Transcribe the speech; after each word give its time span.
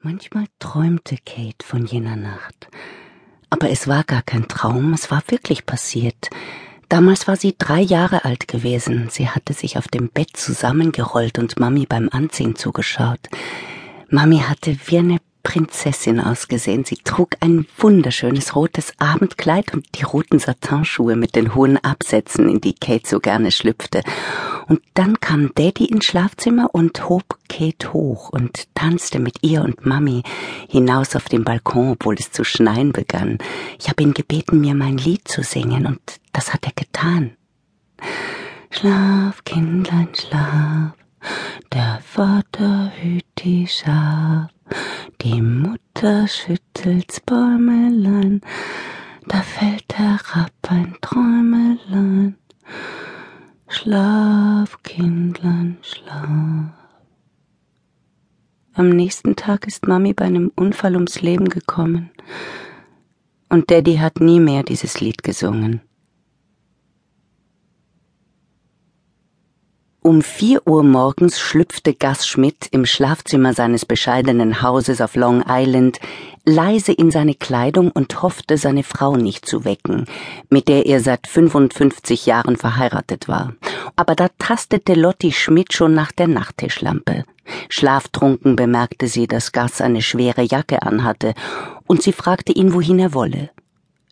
Manchmal 0.00 0.44
träumte 0.58 1.16
Kate 1.24 1.64
von 1.64 1.86
jener 1.86 2.16
Nacht. 2.16 2.68
Aber 3.50 3.70
es 3.70 3.88
war 3.88 4.04
gar 4.04 4.22
kein 4.22 4.46
Traum, 4.46 4.92
es 4.92 5.10
war 5.10 5.22
wirklich 5.28 5.66
passiert. 5.66 6.30
Damals 6.88 7.26
war 7.26 7.36
sie 7.36 7.56
drei 7.58 7.80
Jahre 7.80 8.24
alt 8.24 8.46
gewesen. 8.46 9.08
Sie 9.10 9.28
hatte 9.28 9.52
sich 9.52 9.78
auf 9.78 9.88
dem 9.88 10.08
Bett 10.08 10.36
zusammengerollt 10.36 11.38
und 11.38 11.58
Mami 11.58 11.86
beim 11.86 12.08
Anziehen 12.10 12.54
zugeschaut. 12.54 13.20
Mami 14.08 14.38
hatte 14.38 14.76
wie 14.86 14.98
eine 14.98 15.18
Prinzessin 15.46 16.18
ausgesehen. 16.18 16.84
Sie 16.84 16.96
trug 16.96 17.36
ein 17.38 17.68
wunderschönes 17.78 18.56
rotes 18.56 18.92
Abendkleid 18.98 19.72
und 19.74 19.86
die 19.94 20.02
roten 20.02 20.40
Satinschuhe 20.40 21.14
mit 21.14 21.36
den 21.36 21.54
hohen 21.54 21.76
Absätzen, 21.84 22.48
in 22.48 22.60
die 22.60 22.74
Kate 22.74 23.08
so 23.08 23.20
gerne 23.20 23.52
schlüpfte. 23.52 24.02
Und 24.66 24.80
dann 24.94 25.20
kam 25.20 25.52
Daddy 25.54 25.84
ins 25.84 26.06
Schlafzimmer 26.06 26.70
und 26.72 27.08
hob 27.08 27.38
Kate 27.48 27.92
hoch 27.92 28.30
und 28.30 28.66
tanzte 28.74 29.20
mit 29.20 29.36
ihr 29.42 29.62
und 29.62 29.86
Mami 29.86 30.24
hinaus 30.68 31.14
auf 31.14 31.26
den 31.26 31.44
Balkon, 31.44 31.92
obwohl 31.92 32.16
es 32.18 32.32
zu 32.32 32.42
schneien 32.42 32.90
begann. 32.90 33.38
Ich 33.78 33.88
habe 33.88 34.02
ihn 34.02 34.14
gebeten, 34.14 34.60
mir 34.60 34.74
mein 34.74 34.98
Lied 34.98 35.28
zu 35.28 35.44
singen, 35.44 35.86
und 35.86 36.00
das 36.32 36.52
hat 36.52 36.66
er 36.66 36.72
getan. 36.74 37.36
Schlaf, 38.70 39.44
Kindlein, 39.44 40.08
schlaf, 40.12 40.94
der 41.72 42.00
Vater 42.04 42.90
hüt 43.00 43.24
die 43.38 43.68
Schaf. 43.68 44.50
Die 45.26 45.42
Mutter 45.42 46.28
schüttelt's 46.28 47.18
Bäumelein, 47.18 48.42
da 49.26 49.42
fällt 49.42 49.98
herab 49.98 50.52
ein 50.68 50.94
Träumelein. 51.00 52.36
Schlaf, 53.66 54.80
Kindlein, 54.84 55.78
schlaf. 55.82 56.70
Am 58.74 58.90
nächsten 58.90 59.34
Tag 59.34 59.66
ist 59.66 59.88
Mami 59.88 60.12
bei 60.12 60.26
einem 60.26 60.52
Unfall 60.54 60.94
ums 60.94 61.20
Leben 61.22 61.48
gekommen. 61.48 62.10
Und 63.48 63.68
Daddy 63.72 63.96
hat 63.96 64.20
nie 64.20 64.38
mehr 64.38 64.62
dieses 64.62 65.00
Lied 65.00 65.24
gesungen. 65.24 65.80
Um 70.06 70.22
vier 70.22 70.64
Uhr 70.68 70.84
morgens 70.84 71.40
schlüpfte 71.40 71.92
Gus 71.92 72.28
Schmidt 72.28 72.68
im 72.70 72.86
Schlafzimmer 72.86 73.54
seines 73.54 73.84
bescheidenen 73.84 74.62
Hauses 74.62 75.00
auf 75.00 75.16
Long 75.16 75.42
Island 75.48 75.98
leise 76.44 76.92
in 76.92 77.10
seine 77.10 77.34
Kleidung 77.34 77.90
und 77.90 78.22
hoffte, 78.22 78.56
seine 78.56 78.84
Frau 78.84 79.16
nicht 79.16 79.46
zu 79.46 79.64
wecken, 79.64 80.06
mit 80.48 80.68
der 80.68 80.86
er 80.86 81.00
seit 81.00 81.26
55 81.26 82.24
Jahren 82.24 82.56
verheiratet 82.56 83.26
war. 83.26 83.54
Aber 83.96 84.14
da 84.14 84.28
tastete 84.38 84.94
Lotti 84.94 85.32
Schmidt 85.32 85.72
schon 85.72 85.94
nach 85.94 86.12
der 86.12 86.28
Nachttischlampe. 86.28 87.24
Schlaftrunken 87.68 88.54
bemerkte 88.54 89.08
sie, 89.08 89.26
dass 89.26 89.50
Gus 89.50 89.80
eine 89.80 90.02
schwere 90.02 90.42
Jacke 90.42 90.82
anhatte, 90.82 91.34
und 91.88 92.04
sie 92.04 92.12
fragte 92.12 92.52
ihn, 92.52 92.72
wohin 92.74 93.00
er 93.00 93.12
wolle. 93.12 93.50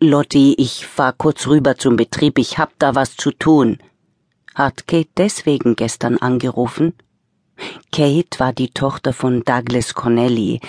Lotti, 0.00 0.56
ich 0.58 0.84
fahr 0.84 1.12
kurz 1.12 1.46
rüber 1.46 1.76
zum 1.76 1.94
Betrieb, 1.94 2.40
ich 2.40 2.58
hab 2.58 2.76
da 2.80 2.96
was 2.96 3.16
zu 3.16 3.30
tun. 3.30 3.78
Hat 4.56 4.86
Kate 4.86 5.10
deswegen 5.18 5.76
gestern 5.76 6.16
angerufen? 6.16 6.94
Kate 7.92 8.40
war 8.40 8.54
die 8.54 8.70
Tochter 8.70 9.12
von 9.12 9.44
Douglas 9.44 9.92
Connelly, 9.92 10.60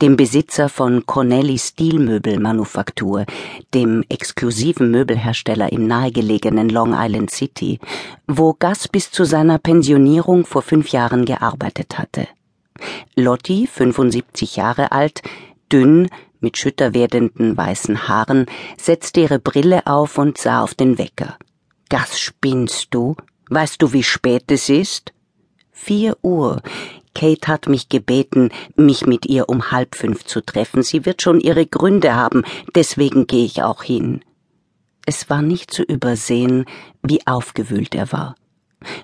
dem 0.00 0.16
Besitzer 0.16 0.70
von 0.70 1.04
Connelly 1.04 1.58
Stilmöbelmanufaktur, 1.58 3.26
dem 3.74 4.02
exklusiven 4.08 4.90
Möbelhersteller 4.90 5.70
im 5.72 5.86
nahegelegenen 5.86 6.70
Long 6.70 6.94
Island 6.96 7.30
City, 7.30 7.80
wo 8.26 8.54
Gus 8.54 8.88
bis 8.88 9.10
zu 9.10 9.24
seiner 9.24 9.58
Pensionierung 9.58 10.46
vor 10.46 10.62
fünf 10.62 10.88
Jahren 10.88 11.26
gearbeitet 11.26 11.98
hatte. 11.98 12.26
Lotti, 13.14 13.66
75 13.66 14.56
Jahre 14.56 14.90
alt, 14.90 15.20
dünn, 15.70 16.08
mit 16.40 16.56
schütter 16.56 16.94
werdenden 16.94 17.58
weißen 17.58 18.08
Haaren, 18.08 18.46
setzte 18.78 19.20
ihre 19.20 19.38
Brille 19.38 19.86
auf 19.86 20.16
und 20.16 20.38
sah 20.38 20.62
auf 20.62 20.72
den 20.72 20.96
Wecker. 20.96 21.36
Gus, 21.90 22.18
spinnst 22.18 22.88
du? 22.92 23.14
Weißt 23.50 23.80
du, 23.82 23.92
wie 23.92 24.02
spät 24.02 24.50
es 24.50 24.68
ist? 24.68 25.12
Vier 25.70 26.16
Uhr. 26.22 26.62
Kate 27.14 27.46
hat 27.48 27.68
mich 27.68 27.88
gebeten, 27.88 28.50
mich 28.76 29.06
mit 29.06 29.26
ihr 29.26 29.48
um 29.48 29.70
halb 29.70 29.94
fünf 29.94 30.24
zu 30.24 30.40
treffen. 30.40 30.82
Sie 30.82 31.06
wird 31.06 31.22
schon 31.22 31.40
ihre 31.40 31.66
Gründe 31.66 32.14
haben, 32.14 32.44
deswegen 32.74 33.26
gehe 33.26 33.44
ich 33.44 33.62
auch 33.62 33.82
hin. 33.82 34.24
Es 35.06 35.30
war 35.30 35.42
nicht 35.42 35.70
zu 35.70 35.82
übersehen, 35.82 36.64
wie 37.02 37.26
aufgewühlt 37.26 37.94
er 37.94 38.10
war. 38.12 38.34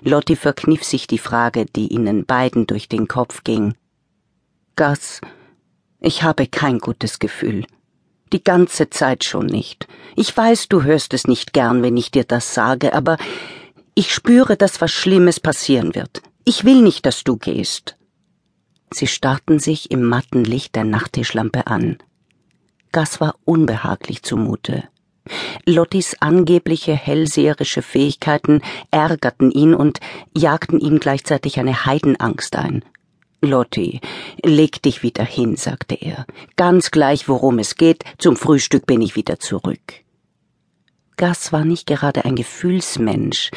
Lotti 0.01 0.35
verkniff 0.35 0.83
sich 0.83 1.07
die 1.07 1.17
Frage, 1.17 1.65
die 1.65 1.87
ihnen 1.87 2.25
beiden 2.25 2.67
durch 2.67 2.89
den 2.89 3.07
Kopf 3.07 3.43
ging. 3.43 3.75
Gus, 4.75 5.21
ich 5.99 6.23
habe 6.23 6.47
kein 6.47 6.79
gutes 6.79 7.19
Gefühl. 7.19 7.65
Die 8.33 8.43
ganze 8.43 8.89
Zeit 8.89 9.23
schon 9.23 9.45
nicht. 9.45 9.87
Ich 10.15 10.35
weiß, 10.35 10.69
du 10.69 10.83
hörst 10.83 11.13
es 11.13 11.27
nicht 11.27 11.53
gern, 11.53 11.83
wenn 11.83 11.97
ich 11.97 12.11
dir 12.11 12.23
das 12.23 12.53
sage, 12.53 12.93
aber 12.93 13.17
ich 13.95 14.13
spüre, 14.13 14.57
dass 14.57 14.81
was 14.81 14.91
Schlimmes 14.91 15.39
passieren 15.39 15.95
wird. 15.95 16.21
Ich 16.45 16.65
will 16.65 16.81
nicht, 16.81 17.05
dass 17.05 17.23
du 17.23 17.37
gehst. 17.37 17.97
Sie 18.93 19.07
starrten 19.07 19.59
sich 19.59 19.91
im 19.91 20.03
matten 20.03 20.43
Licht 20.43 20.75
der 20.75 20.83
Nachttischlampe 20.83 21.67
an. 21.67 21.97
Gas 22.91 23.21
war 23.21 23.35
unbehaglich 23.45 24.23
zumute. 24.23 24.83
Lottis 25.65 26.15
angebliche 26.19 26.93
hellseherische 26.93 27.81
Fähigkeiten 27.81 28.61
ärgerten 28.89 29.51
ihn 29.51 29.73
und 29.73 29.99
jagten 30.35 30.79
ihm 30.79 30.99
gleichzeitig 30.99 31.59
eine 31.59 31.85
Heidenangst 31.85 32.55
ein. 32.55 32.83
Lotti, 33.41 34.01
leg 34.43 34.81
dich 34.81 35.03
wieder 35.03 35.23
hin, 35.23 35.55
sagte 35.55 35.95
er. 35.95 36.25
Ganz 36.57 36.91
gleich, 36.91 37.27
worum 37.27 37.59
es 37.59 37.75
geht, 37.75 38.03
zum 38.17 38.35
Frühstück 38.35 38.85
bin 38.85 39.01
ich 39.01 39.15
wieder 39.15 39.39
zurück. 39.39 39.79
Gas 41.17 41.51
war 41.53 41.65
nicht 41.65 41.87
gerade 41.87 42.25
ein 42.25 42.35
Gefühlsmensch. 42.35 43.51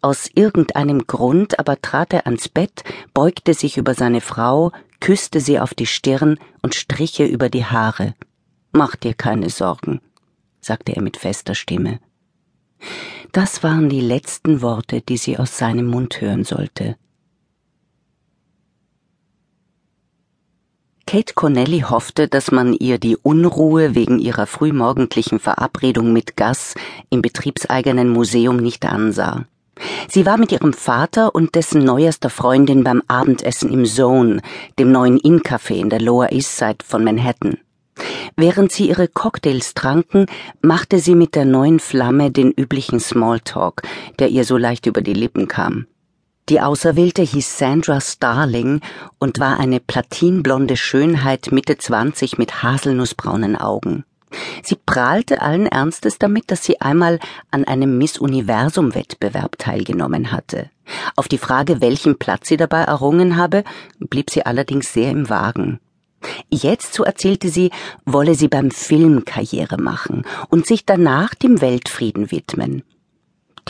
Aus 0.00 0.28
irgendeinem 0.32 1.06
Grund 1.06 1.58
aber 1.58 1.80
trat 1.80 2.12
er 2.12 2.26
ans 2.26 2.48
Bett, 2.48 2.84
beugte 3.12 3.54
sich 3.54 3.76
über 3.76 3.94
seine 3.94 4.20
Frau, 4.20 4.72
küsste 5.00 5.40
sie 5.40 5.58
auf 5.58 5.74
die 5.74 5.86
Stirn 5.86 6.38
und 6.62 6.74
strich 6.74 7.18
ihr 7.20 7.28
über 7.28 7.48
die 7.48 7.64
Haare. 7.64 8.14
Mach 8.72 8.96
dir 8.96 9.14
keine 9.14 9.50
Sorgen, 9.50 10.00
sagte 10.60 10.94
er 10.94 11.02
mit 11.02 11.16
fester 11.16 11.54
Stimme. 11.54 12.00
Das 13.32 13.62
waren 13.62 13.88
die 13.88 14.00
letzten 14.00 14.62
Worte, 14.62 15.00
die 15.00 15.16
sie 15.16 15.38
aus 15.38 15.58
seinem 15.58 15.86
Mund 15.86 16.20
hören 16.20 16.44
sollte. 16.44 16.96
Kate 21.10 21.34
Connelly 21.34 21.80
hoffte, 21.80 22.28
dass 22.28 22.52
man 22.52 22.72
ihr 22.72 22.98
die 22.98 23.16
Unruhe 23.16 23.96
wegen 23.96 24.20
ihrer 24.20 24.46
frühmorgendlichen 24.46 25.40
Verabredung 25.40 26.12
mit 26.12 26.36
Gus 26.36 26.74
im 27.10 27.20
betriebseigenen 27.20 28.08
Museum 28.10 28.58
nicht 28.58 28.86
ansah. 28.86 29.44
Sie 30.08 30.24
war 30.24 30.38
mit 30.38 30.52
ihrem 30.52 30.72
Vater 30.72 31.34
und 31.34 31.56
dessen 31.56 31.82
neuester 31.82 32.30
Freundin 32.30 32.84
beim 32.84 33.02
Abendessen 33.08 33.72
im 33.72 33.86
Zone, 33.86 34.40
dem 34.78 34.92
neuen 34.92 35.18
Inn-Café 35.18 35.80
in 35.80 35.90
der 35.90 36.00
Lower 36.00 36.30
East 36.30 36.56
Side 36.56 36.84
von 36.84 37.02
Manhattan. 37.02 37.58
Während 38.36 38.70
sie 38.70 38.88
ihre 38.88 39.08
Cocktails 39.08 39.74
tranken, 39.74 40.26
machte 40.62 41.00
sie 41.00 41.16
mit 41.16 41.34
der 41.34 41.44
neuen 41.44 41.80
Flamme 41.80 42.30
den 42.30 42.52
üblichen 42.52 43.00
Smalltalk, 43.00 43.82
der 44.20 44.28
ihr 44.28 44.44
so 44.44 44.56
leicht 44.56 44.86
über 44.86 45.00
die 45.02 45.14
Lippen 45.14 45.48
kam. 45.48 45.86
Die 46.50 46.60
Auserwählte 46.60 47.22
hieß 47.22 47.58
Sandra 47.58 48.00
Starling 48.00 48.80
und 49.20 49.38
war 49.38 49.60
eine 49.60 49.78
platinblonde 49.78 50.76
Schönheit 50.76 51.52
Mitte 51.52 51.78
zwanzig 51.78 52.38
mit 52.38 52.64
haselnussbraunen 52.64 53.54
Augen. 53.54 54.04
Sie 54.64 54.74
prahlte 54.74 55.42
allen 55.42 55.66
Ernstes 55.66 56.18
damit, 56.18 56.50
dass 56.50 56.64
sie 56.64 56.80
einmal 56.80 57.20
an 57.52 57.64
einem 57.64 57.98
Miss 57.98 58.18
Universum 58.18 58.96
Wettbewerb 58.96 59.58
teilgenommen 59.58 60.32
hatte. 60.32 60.70
Auf 61.14 61.28
die 61.28 61.38
Frage, 61.38 61.80
welchen 61.80 62.18
Platz 62.18 62.48
sie 62.48 62.56
dabei 62.56 62.82
errungen 62.82 63.36
habe, 63.36 63.62
blieb 64.00 64.28
sie 64.30 64.44
allerdings 64.44 64.92
sehr 64.92 65.12
im 65.12 65.30
Wagen. 65.30 65.78
Jetzt, 66.50 66.94
so 66.94 67.04
erzählte 67.04 67.48
sie, 67.48 67.70
wolle 68.04 68.34
sie 68.34 68.48
beim 68.48 68.72
Film 68.72 69.24
Karriere 69.24 69.80
machen 69.80 70.24
und 70.48 70.66
sich 70.66 70.84
danach 70.84 71.32
dem 71.36 71.60
Weltfrieden 71.60 72.32
widmen. 72.32 72.82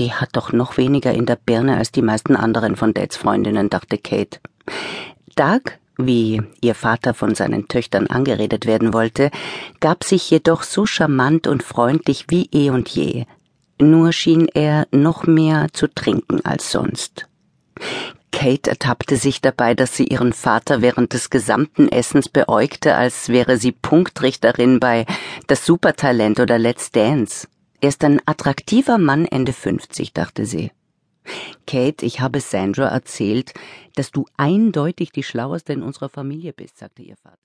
Die 0.01 0.15
hat 0.15 0.31
doch 0.33 0.55
noch 0.55 0.79
weniger 0.79 1.13
in 1.13 1.27
der 1.27 1.37
Birne 1.37 1.77
als 1.77 1.93
die 1.93 2.01
meisten 2.01 2.35
anderen 2.35 2.75
von 2.75 2.95
Dads 2.95 3.19
Freundinnen, 3.19 3.69
dachte 3.69 3.99
Kate. 3.99 4.41
Doug, 5.37 5.73
wie 5.99 6.41
ihr 6.63 6.75
Vater 6.75 7.13
von 7.13 7.35
seinen 7.35 7.69
Töchtern 7.69 8.07
angeredet 8.07 8.65
werden 8.65 8.95
wollte, 8.95 9.31
gab 9.79 10.05
sich 10.05 10.31
jedoch 10.31 10.63
so 10.63 10.87
charmant 10.87 11.47
und 11.47 11.63
freundlich 11.63 12.25
wie 12.31 12.49
eh 12.51 12.71
und 12.71 12.89
je. 12.89 13.27
Nur 13.79 14.15
schien 14.15 14.49
er 14.49 14.87
noch 14.91 15.27
mehr 15.27 15.67
zu 15.75 15.87
trinken 15.87 16.43
als 16.47 16.73
sonst. 16.73 17.27
Kate 18.33 18.71
ertappte 18.71 19.17
sich 19.17 19.43
dabei, 19.43 19.75
dass 19.75 19.95
sie 19.95 20.07
ihren 20.07 20.33
Vater 20.33 20.81
während 20.81 21.13
des 21.13 21.29
gesamten 21.29 21.89
Essens 21.89 22.31
beäugte, 22.31 22.95
als 22.95 23.29
wäre 23.29 23.59
sie 23.59 23.73
Punktrichterin 23.73 24.81
bei 24.81 25.05
Das 25.47 25.67
Supertalent 25.67 26.41
oder 26.41 26.59
Let's 26.59 26.91
Dance. 26.91 27.47
Er 27.81 27.89
ist 27.89 28.05
ein 28.05 28.21
attraktiver 28.27 28.99
Mann 28.99 29.25
Ende 29.25 29.55
50, 29.55 30.13
dachte 30.13 30.45
sie. 30.45 30.71
Kate, 31.67 32.05
ich 32.05 32.21
habe 32.21 32.41
Sandra 32.41 32.89
erzählt, 32.89 33.55
dass 33.95 34.11
du 34.11 34.27
eindeutig 34.37 35.13
die 35.13 35.23
Schlaueste 35.23 35.73
in 35.73 35.83
unserer 35.83 36.09
Familie 36.09 36.53
bist, 36.53 36.79
sagte 36.79 37.03
ihr 37.03 37.17
Vater. 37.17 37.39